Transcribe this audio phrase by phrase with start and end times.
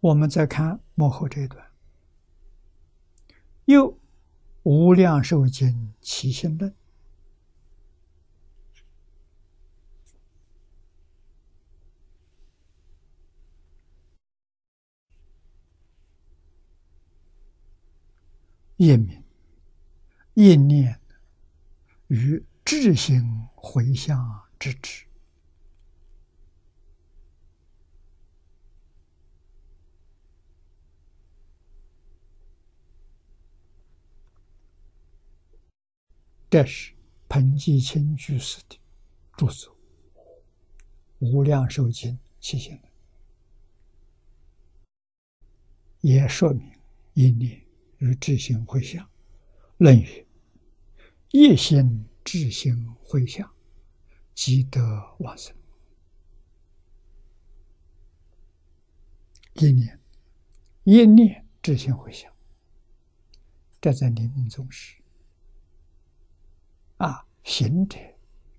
[0.00, 1.66] 我们再看幕后这一段，
[3.64, 3.98] 又
[4.62, 6.74] 无量寿经起心论，
[18.76, 19.24] 一名
[20.34, 21.00] 一念
[22.08, 25.05] 与智行回向之智。
[36.56, 36.94] 这是
[37.28, 38.78] 彭继清居士的
[39.36, 39.76] 著作
[41.18, 42.82] 《无量寿经》起心论，
[46.00, 46.72] 也说明
[47.12, 47.62] 一念
[47.98, 49.06] 与智行回向。
[49.76, 50.26] 论语
[51.30, 53.54] ：“一心智行回向，
[54.34, 54.80] 即得
[55.18, 55.54] 往生。”
[59.60, 60.00] 一念
[60.84, 62.32] 一念智行回向，
[63.78, 64.96] 这在临命终时。
[66.98, 67.98] 啊，行者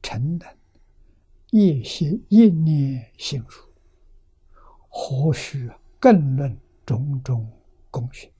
[0.01, 0.57] 成能，
[1.51, 3.73] 业心一念心如，
[4.89, 7.51] 何须更论种种
[7.89, 8.31] 功勋？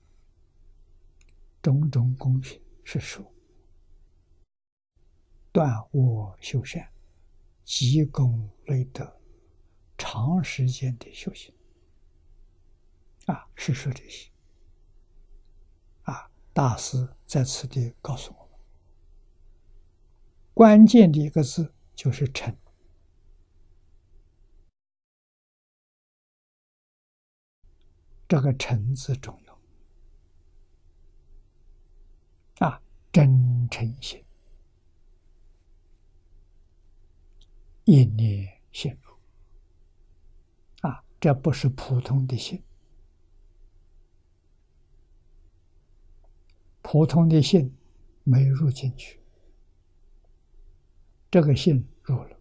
[1.60, 3.24] 种种功勋是说
[5.50, 6.88] 断恶修善、
[7.64, 9.20] 积功累德、
[9.98, 11.52] 长时间的修行。
[13.26, 14.30] 啊，是说这些。
[16.02, 18.47] 啊，大师在此地告诉我。
[20.58, 22.52] 关键的一个字就是“诚”，
[28.26, 29.56] 这个“诚”字重要。
[32.66, 34.24] 啊，真诚心，
[37.84, 39.14] 一念陷入
[40.80, 42.60] 啊，这不是普通的心，
[46.82, 47.72] 普通的心
[48.24, 49.17] 没入进去。
[51.30, 52.36] 这个信入了，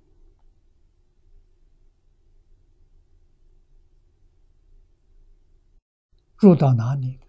[6.37, 7.19] 入到哪里？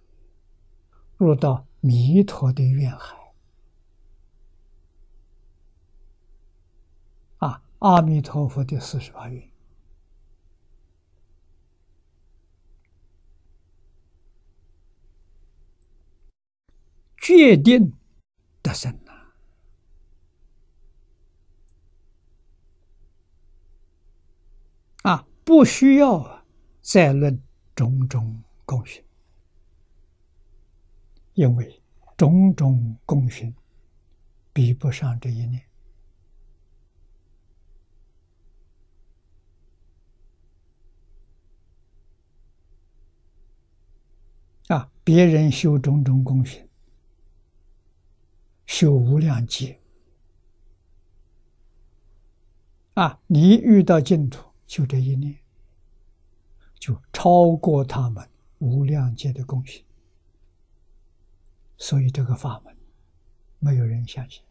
[1.17, 3.35] 入到弥陀的愿海
[7.39, 7.61] 啊！
[7.81, 9.51] 阿弥陀佛的四十八愿，
[17.17, 17.93] 决定
[18.63, 19.08] 得生。
[25.49, 26.45] 不需要
[26.79, 27.43] 再论
[27.75, 29.03] 种种功勋，
[31.33, 31.83] 因为
[32.19, 33.55] 种种功勋
[34.53, 35.63] 比不上这一念
[44.67, 44.93] 啊！
[45.03, 46.69] 别人修种种功勋，
[48.67, 49.81] 修无量劫
[52.93, 53.19] 啊！
[53.29, 54.48] 你遇到净土。
[54.69, 55.37] 就这一念，
[56.79, 59.83] 就超过他们无量劫的贡献，
[61.79, 62.77] 所以这个法门
[63.59, 64.43] 没有人相信，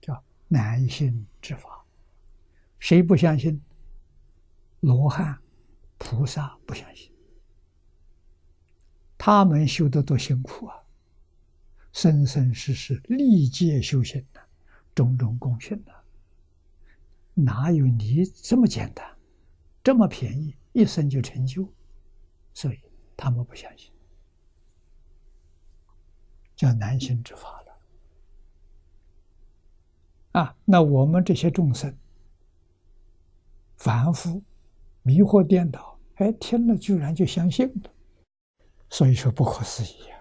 [0.00, 1.84] 叫难信之法。
[2.78, 3.60] 谁不相信？
[4.80, 5.38] 罗汉、
[5.98, 7.12] 菩萨不相信，
[9.18, 10.76] 他们修的多辛苦啊！
[11.92, 14.40] 生生世世历劫修行的
[14.94, 15.99] 种种功勋的。
[17.44, 19.16] 哪有你这么简单，
[19.82, 21.72] 这么便宜，一生就成就？
[22.52, 22.78] 所以
[23.16, 23.92] 他们不相信，
[26.54, 27.80] 叫难行之法了。
[30.40, 31.96] 啊，那我们这些众生，
[33.76, 34.42] 凡夫
[35.02, 37.90] 迷惑颠倒，哎，听了居然就相信了，
[38.88, 40.16] 所以说不可思议呀！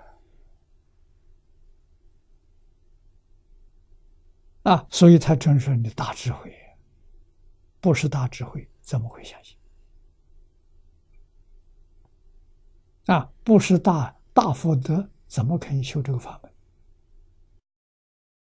[4.63, 6.56] 啊，所以才真是你的大智慧。
[7.79, 9.57] 不是大智慧，怎么会相信？
[13.06, 16.49] 啊，不是大大福德，怎么可以修这个法门？